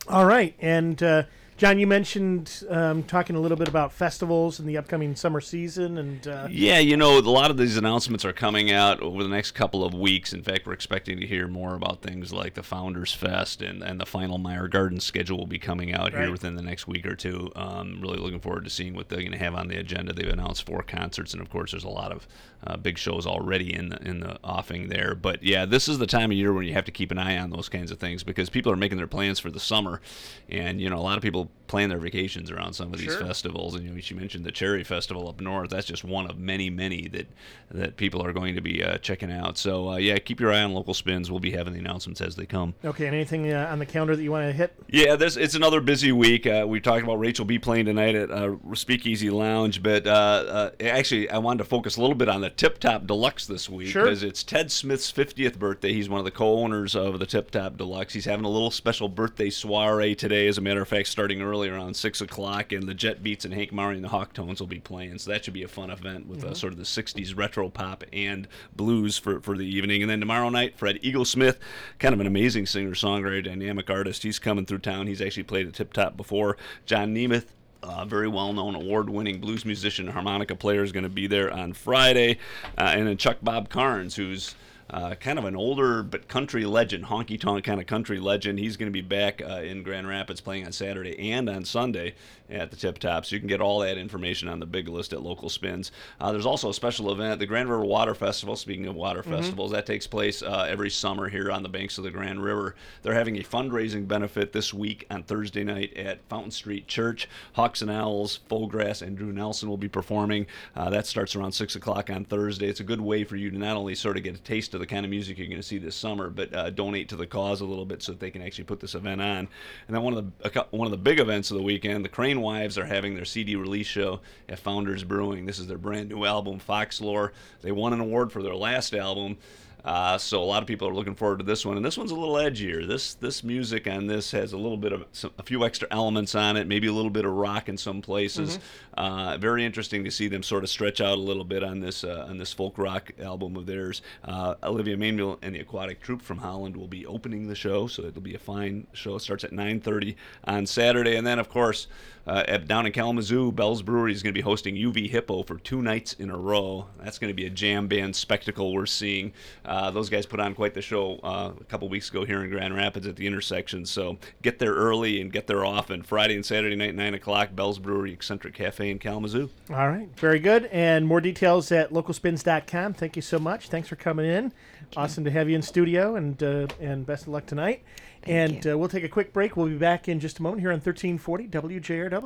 All 0.08 0.24
right, 0.24 0.56
and 0.58 1.00
uh, 1.00 1.22
John, 1.58 1.78
you 1.78 1.86
mentioned 1.86 2.64
um, 2.70 3.04
talking 3.04 3.36
a 3.36 3.40
little 3.40 3.56
bit 3.58 3.68
about 3.68 3.92
festivals 3.92 4.58
and 4.58 4.68
the 4.68 4.76
upcoming 4.78 5.14
summer 5.14 5.40
season, 5.40 5.98
and 5.98 6.26
uh, 6.26 6.48
Yeah, 6.50 6.78
you 6.80 6.96
know, 6.96 7.18
a 7.18 7.20
lot 7.20 7.52
of 7.52 7.56
these 7.56 7.76
announcements 7.76 8.24
are 8.24 8.32
coming 8.32 8.72
out 8.72 9.00
over 9.00 9.22
the 9.22 9.28
next 9.28 9.52
couple 9.52 9.84
of 9.84 9.94
weeks. 9.94 10.32
In 10.32 10.42
fact, 10.42 10.66
we're 10.66 10.72
expecting 10.72 11.20
to 11.20 11.26
hear 11.26 11.46
more 11.46 11.74
about 11.76 12.02
things 12.02 12.32
like 12.32 12.54
the 12.54 12.64
Founders 12.64 13.12
Fest 13.14 13.62
and, 13.62 13.80
and 13.82 14.00
the 14.00 14.06
final 14.06 14.38
Meijer 14.40 14.68
Garden 14.70 14.98
schedule 14.98 15.38
will 15.38 15.46
be 15.46 15.58
coming 15.60 15.92
out 15.92 16.12
Right. 16.14 16.22
here 16.22 16.32
within 16.32 16.56
the 16.56 16.62
next 16.62 16.88
week 16.88 17.06
or 17.06 17.14
two. 17.14 17.52
Um, 17.54 18.00
really 18.00 18.18
looking 18.18 18.40
forward 18.40 18.64
to 18.64 18.70
seeing 18.70 18.94
what 18.94 19.08
they're 19.08 19.20
going 19.20 19.30
to 19.32 19.38
have 19.38 19.54
on 19.54 19.68
the 19.68 19.76
agenda. 19.78 20.12
They've 20.12 20.26
announced 20.26 20.66
four 20.66 20.82
concerts, 20.82 21.32
and 21.32 21.40
of 21.40 21.48
course, 21.48 21.70
there's 21.70 21.84
a 21.84 21.88
lot 21.88 22.10
of 22.10 22.26
uh, 22.66 22.76
big 22.76 22.98
shows 22.98 23.24
already 23.26 23.72
in 23.72 23.90
the 23.90 23.98
in 24.02 24.20
the 24.20 24.38
offing 24.42 24.88
there. 24.88 25.14
But 25.14 25.44
yeah, 25.44 25.64
this 25.64 25.86
is 25.86 25.98
the 25.98 26.06
time 26.06 26.30
of 26.32 26.36
year 26.36 26.52
when 26.52 26.64
you 26.66 26.72
have 26.72 26.84
to 26.86 26.92
keep 26.92 27.10
an 27.12 27.18
eye 27.18 27.38
on 27.38 27.50
those 27.50 27.68
kinds 27.68 27.90
of 27.92 27.98
things 28.00 28.24
because 28.24 28.50
people 28.50 28.72
are 28.72 28.76
making 28.76 28.98
their 28.98 29.06
plans 29.06 29.38
for 29.38 29.50
the 29.50 29.60
summer, 29.60 30.00
and 30.48 30.80
you 30.80 30.88
know, 30.90 30.96
a 30.96 31.02
lot 31.02 31.16
of 31.16 31.22
people 31.22 31.50
plan 31.68 31.88
their 31.88 31.96
vacations 31.98 32.50
around 32.50 32.74
some 32.74 32.92
of 32.92 32.98
these 33.00 33.08
Sure. 33.08 33.20
festivals. 33.24 33.74
And 33.74 33.84
you 33.86 33.94
know, 33.94 34.00
she 34.00 34.12
mentioned 34.12 34.44
the 34.44 34.52
Cherry 34.52 34.84
Festival 34.84 35.26
up 35.26 35.40
north. 35.40 35.70
That's 35.70 35.86
just 35.86 36.04
one 36.04 36.28
of 36.28 36.36
many, 36.38 36.68
many 36.68 37.08
that 37.08 37.28
that 37.70 37.96
people 37.96 38.22
are 38.22 38.34
going 38.34 38.54
to 38.56 38.60
be 38.60 38.84
uh, 38.84 38.98
checking 38.98 39.32
out. 39.32 39.56
So 39.56 39.92
uh, 39.92 39.96
yeah, 39.96 40.18
keep 40.18 40.38
your 40.38 40.52
eye 40.52 40.62
on 40.62 40.74
local 40.74 40.92
spins. 40.92 41.30
We'll 41.30 41.40
be 41.40 41.52
having 41.52 41.72
the 41.72 41.78
announcements 41.78 42.20
as 42.20 42.36
they 42.36 42.44
come. 42.44 42.74
Okay, 42.84 43.06
and 43.06 43.14
anything 43.14 43.50
uh, 43.50 43.68
on 43.72 43.78
the 43.78 43.86
calendar 43.86 44.14
that 44.14 44.22
you 44.22 44.30
want 44.30 44.46
to 44.46 44.52
hit? 44.52 44.74
Yeah, 44.90 45.16
this 45.16 45.38
it's 45.38 45.54
another 45.54 45.80
busy 45.80 46.12
week. 46.12 46.46
Uh, 46.46 46.66
we 46.68 46.78
talked 46.78 47.04
about 47.04 47.18
Rachel 47.18 47.46
B 47.46 47.58
playing 47.58 47.86
tonight 47.86 48.14
at 48.16 48.30
uh, 48.30 48.56
Speakeasy 48.74 49.30
Lounge, 49.30 49.82
but 49.82 50.06
uh, 50.06 50.10
uh, 50.10 50.70
actually, 50.82 51.30
I 51.30 51.38
wanted 51.38 51.58
to 51.58 51.64
focus 51.64 51.96
a 51.96 52.02
little 52.02 52.16
bit 52.16 52.28
on 52.28 52.42
the 52.42 52.50
Tip 52.50 52.80
Top 52.80 53.06
Deluxe 53.06 53.46
this 53.46 53.70
week 53.70 53.88
Sure. 53.88 54.04
because 54.04 54.22
it's 54.22 54.42
Ted 54.42 54.70
Smith's 54.70 55.10
50th 55.10 55.58
birthday. 55.58 55.94
He's 55.94 56.10
one 56.10 56.18
of 56.18 56.26
the 56.26 56.30
co-owners 56.30 56.94
of 56.94 57.18
the 57.18 57.24
Tip 57.26 57.50
Top 57.50 57.78
Deluxe. 57.78 58.12
He's 58.12 58.26
having 58.26 58.44
a 58.44 58.50
little 58.50 58.70
special 58.70 59.08
birthday 59.08 59.48
soiree 59.48 60.14
today. 60.14 60.46
As 60.48 60.58
a 60.58 60.60
matter 60.60 60.82
of 60.82 60.88
fact, 60.88 61.08
starting 61.08 61.31
early 61.40 61.68
around 61.68 61.94
six 61.94 62.20
o'clock, 62.20 62.72
and 62.72 62.88
the 62.88 62.94
Jet 62.94 63.22
Beats 63.22 63.44
and 63.44 63.54
Hank 63.54 63.72
Murray 63.72 63.94
and 63.94 64.04
the 64.04 64.08
Hawk 64.08 64.34
Tones 64.34 64.60
will 64.60 64.66
be 64.66 64.80
playing. 64.80 65.18
So 65.18 65.30
that 65.30 65.44
should 65.44 65.54
be 65.54 65.62
a 65.62 65.68
fun 65.68 65.90
event 65.90 66.26
with 66.26 66.44
uh, 66.44 66.54
sort 66.54 66.72
of 66.72 66.78
the 66.78 66.84
'60s 66.84 67.36
retro 67.36 67.68
pop 67.70 68.04
and 68.12 68.48
blues 68.74 69.16
for 69.16 69.40
for 69.40 69.56
the 69.56 69.66
evening. 69.66 70.02
And 70.02 70.10
then 70.10 70.20
tomorrow 70.20 70.48
night, 70.48 70.76
Fred 70.76 71.00
Eaglesmith, 71.02 71.56
kind 71.98 72.12
of 72.12 72.20
an 72.20 72.26
amazing 72.26 72.66
singer 72.66 72.90
songwriter, 72.90 73.44
dynamic 73.44 73.88
artist. 73.88 74.24
He's 74.24 74.38
coming 74.38 74.66
through 74.66 74.78
town. 74.78 75.06
He's 75.06 75.22
actually 75.22 75.44
played 75.44 75.68
at 75.68 75.74
Tip 75.74 75.92
Top 75.92 76.16
before. 76.16 76.56
John 76.84 77.14
Nemeth. 77.14 77.46
Uh, 77.84 78.04
very 78.04 78.28
well-known, 78.28 78.76
award-winning 78.76 79.40
blues 79.40 79.64
musician, 79.64 80.04
and 80.04 80.14
harmonica 80.14 80.54
player, 80.54 80.84
is 80.84 80.92
going 80.92 81.02
to 81.02 81.08
be 81.08 81.26
there 81.26 81.52
on 81.52 81.72
Friday, 81.72 82.38
uh, 82.78 82.92
and 82.94 83.08
then 83.08 83.16
Chuck 83.16 83.38
Bob 83.42 83.68
Carnes, 83.70 84.14
who's 84.14 84.54
uh, 84.90 85.14
kind 85.14 85.38
of 85.38 85.44
an 85.44 85.56
older 85.56 86.02
but 86.02 86.28
country 86.28 86.64
legend, 86.64 87.06
honky 87.06 87.40
tonk 87.40 87.64
kind 87.64 87.80
of 87.80 87.86
country 87.86 88.18
legend. 88.18 88.58
He's 88.58 88.76
going 88.76 88.88
to 88.88 88.92
be 88.92 89.00
back 89.00 89.42
uh, 89.42 89.62
in 89.62 89.82
Grand 89.82 90.08
Rapids 90.08 90.40
playing 90.40 90.66
on 90.66 90.72
Saturday 90.72 91.32
and 91.32 91.48
on 91.48 91.64
Sunday 91.64 92.14
at 92.52 92.70
the 92.70 92.76
Tip 92.76 92.98
Top. 92.98 93.24
So 93.24 93.34
you 93.34 93.40
can 93.40 93.48
get 93.48 93.60
all 93.60 93.80
that 93.80 93.96
information 93.96 94.48
on 94.48 94.60
the 94.60 94.66
big 94.66 94.88
list 94.88 95.12
at 95.12 95.22
Local 95.22 95.48
Spins. 95.48 95.90
Uh, 96.20 96.32
there's 96.32 96.46
also 96.46 96.68
a 96.68 96.74
special 96.74 97.10
event, 97.10 97.40
the 97.40 97.46
Grand 97.46 97.70
River 97.70 97.84
Water 97.84 98.14
Festival. 98.14 98.56
Speaking 98.56 98.86
of 98.86 98.94
water 98.94 99.22
festivals, 99.22 99.70
that 99.72 99.86
takes 99.86 100.06
place 100.06 100.42
uh, 100.42 100.66
every 100.68 100.90
summer 100.90 101.28
here 101.28 101.50
on 101.50 101.62
the 101.62 101.68
banks 101.68 101.98
of 101.98 102.04
the 102.04 102.10
Grand 102.10 102.42
River. 102.42 102.74
They're 103.02 103.14
having 103.14 103.36
a 103.38 103.42
fundraising 103.42 104.06
benefit 104.06 104.52
this 104.52 104.74
week 104.74 105.06
on 105.10 105.22
Thursday 105.22 105.64
night 105.64 105.96
at 105.96 106.24
Fountain 106.28 106.50
Street 106.50 106.86
Church. 106.86 107.28
Hawks 107.54 107.82
and 107.82 107.90
Owls, 107.90 108.40
Fullgrass, 108.50 109.02
and 109.02 109.16
Drew 109.16 109.32
Nelson 109.32 109.68
will 109.68 109.76
be 109.76 109.88
performing. 109.88 110.46
Uh, 110.76 110.90
that 110.90 111.06
starts 111.06 111.34
around 111.34 111.52
6 111.52 111.76
o'clock 111.76 112.10
on 112.10 112.24
Thursday. 112.24 112.68
It's 112.68 112.80
a 112.80 112.84
good 112.84 113.00
way 113.00 113.24
for 113.24 113.36
you 113.36 113.50
to 113.50 113.58
not 113.58 113.76
only 113.76 113.94
sort 113.94 114.16
of 114.16 114.22
get 114.22 114.34
a 114.34 114.40
taste 114.40 114.71
of 114.74 114.80
the 114.80 114.86
kind 114.86 115.04
of 115.04 115.10
music 115.10 115.38
you're 115.38 115.46
going 115.46 115.56
to 115.56 115.62
see 115.62 115.78
this 115.78 115.96
summer, 115.96 116.30
but 116.30 116.54
uh, 116.54 116.70
donate 116.70 117.08
to 117.10 117.16
the 117.16 117.26
cause 117.26 117.60
a 117.60 117.64
little 117.64 117.84
bit 117.84 118.02
so 118.02 118.12
that 118.12 118.20
they 118.20 118.30
can 118.30 118.42
actually 118.42 118.64
put 118.64 118.80
this 118.80 118.94
event 118.94 119.20
on. 119.20 119.48
And 119.86 119.96
then 119.96 120.02
one 120.02 120.14
of 120.14 120.42
the 120.42 120.66
one 120.70 120.86
of 120.86 120.90
the 120.90 120.98
big 120.98 121.20
events 121.20 121.50
of 121.50 121.56
the 121.56 121.62
weekend, 121.62 122.04
the 122.04 122.08
Crane 122.08 122.40
Wives 122.40 122.78
are 122.78 122.84
having 122.84 123.14
their 123.14 123.24
CD 123.24 123.56
release 123.56 123.86
show 123.86 124.20
at 124.48 124.58
Founders 124.60 125.04
Brewing. 125.04 125.46
This 125.46 125.58
is 125.58 125.66
their 125.66 125.78
brand 125.78 126.08
new 126.08 126.24
album, 126.24 126.60
Foxlore. 126.60 127.30
They 127.62 127.72
won 127.72 127.92
an 127.92 128.00
award 128.00 128.32
for 128.32 128.42
their 128.42 128.54
last 128.54 128.94
album. 128.94 129.38
Uh, 129.84 130.16
so 130.16 130.42
a 130.42 130.44
lot 130.44 130.62
of 130.62 130.68
people 130.68 130.86
are 130.88 130.94
looking 130.94 131.14
forward 131.14 131.38
to 131.38 131.44
this 131.44 131.66
one, 131.66 131.76
and 131.76 131.84
this 131.84 131.98
one's 131.98 132.12
a 132.12 132.14
little 132.14 132.36
edgier. 132.36 132.86
This 132.86 133.14
this 133.14 133.42
music 133.42 133.88
on 133.88 134.06
this 134.06 134.30
has 134.30 134.52
a 134.52 134.56
little 134.56 134.76
bit 134.76 134.92
of 134.92 135.04
some, 135.12 135.32
a 135.38 135.42
few 135.42 135.64
extra 135.64 135.88
elements 135.90 136.34
on 136.34 136.56
it, 136.56 136.66
maybe 136.66 136.86
a 136.86 136.92
little 136.92 137.10
bit 137.10 137.24
of 137.24 137.32
rock 137.32 137.68
in 137.68 137.76
some 137.76 138.00
places. 138.00 138.58
Uh, 138.96 139.36
very 139.38 139.64
interesting 139.64 140.04
to 140.04 140.10
see 140.10 140.28
them 140.28 140.42
sort 140.42 140.62
of 140.62 140.70
stretch 140.70 141.00
out 141.00 141.18
a 141.18 141.20
little 141.20 141.44
bit 141.44 141.64
on 141.64 141.80
this 141.80 142.04
uh, 142.04 142.26
on 142.28 142.38
this 142.38 142.52
folk 142.52 142.78
rock 142.78 143.10
album 143.20 143.56
of 143.56 143.66
theirs. 143.66 144.02
Uh, 144.24 144.54
Olivia 144.62 144.96
Mainville 144.96 145.38
and 145.42 145.54
the 145.54 145.60
Aquatic 145.60 146.00
Troupe 146.00 146.22
from 146.22 146.38
Holland 146.38 146.76
will 146.76 146.86
be 146.88 147.04
opening 147.06 147.48
the 147.48 147.54
show, 147.54 147.86
so 147.86 148.04
it'll 148.04 148.20
be 148.20 148.34
a 148.34 148.38
fine 148.38 148.86
show. 148.92 149.16
It 149.16 149.20
starts 149.20 149.42
at 149.44 149.52
9:30 149.52 150.14
on 150.44 150.66
Saturday, 150.66 151.16
and 151.16 151.26
then 151.26 151.38
of 151.38 151.48
course 151.48 151.88
uh, 152.26 152.42
down 152.58 152.86
in 152.86 152.92
Kalamazoo, 152.92 153.52
Bell's 153.52 153.82
Brewery 153.82 154.12
is 154.12 154.22
going 154.22 154.32
to 154.32 154.38
be 154.38 154.42
hosting 154.42 154.74
UV 154.76 155.10
Hippo 155.10 155.42
for 155.42 155.58
two 155.58 155.82
nights 155.82 156.12
in 156.14 156.30
a 156.30 156.36
row. 156.36 156.86
That's 157.02 157.18
going 157.18 157.30
to 157.30 157.34
be 157.34 157.46
a 157.46 157.50
jam 157.50 157.88
band 157.88 158.14
spectacle 158.14 158.72
we're 158.72 158.86
seeing. 158.86 159.32
Uh, 159.64 159.90
those 159.90 160.08
guys 160.08 160.26
put 160.26 160.40
on 160.40 160.54
quite 160.54 160.74
the 160.74 160.82
show 160.82 161.18
uh, 161.22 161.52
a 161.60 161.64
couple 161.64 161.88
weeks 161.88 162.10
ago 162.10 162.24
here 162.24 162.42
in 162.42 162.50
Grand 162.50 162.74
Rapids 162.74 163.06
at 163.06 163.16
the 163.16 163.26
intersection. 163.26 163.84
So 163.84 164.18
get 164.42 164.58
there 164.58 164.74
early 164.74 165.20
and 165.20 165.32
get 165.32 165.46
there 165.46 165.64
often. 165.64 166.02
Friday 166.02 166.34
and 166.34 166.46
Saturday 166.46 166.76
night, 166.76 166.94
9 166.94 167.14
o'clock, 167.14 167.54
Bell's 167.54 167.78
Brewery 167.78 168.12
Eccentric 168.12 168.54
Cafe 168.54 168.88
in 168.88 168.98
Kalamazoo. 168.98 169.50
All 169.70 169.88
right, 169.88 170.08
very 170.16 170.38
good. 170.38 170.66
And 170.66 171.06
more 171.06 171.20
details 171.20 171.72
at 171.72 171.90
localspins.com. 171.90 172.94
Thank 172.94 173.16
you 173.16 173.22
so 173.22 173.38
much. 173.38 173.68
Thanks 173.68 173.88
for 173.88 173.96
coming 173.96 174.26
in. 174.26 174.52
Awesome 174.96 175.24
to 175.24 175.30
have 175.30 175.48
you 175.48 175.56
in 175.56 175.62
studio, 175.62 176.16
and 176.16 176.42
uh, 176.42 176.66
and 176.78 177.06
best 177.06 177.22
of 177.22 177.28
luck 177.28 177.46
tonight. 177.46 177.82
And 178.24 178.66
uh, 178.66 178.78
we'll 178.78 178.88
take 178.88 179.04
a 179.04 179.08
quick 179.08 179.32
break. 179.32 179.56
We'll 179.56 179.68
be 179.68 179.76
back 179.76 180.08
in 180.08 180.20
just 180.20 180.38
a 180.38 180.42
moment 180.42 180.60
here 180.60 180.70
on 180.70 180.80
1340 180.80 181.48
WJRW. 181.48 182.12